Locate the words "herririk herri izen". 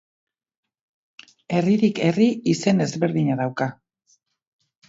1.57-2.83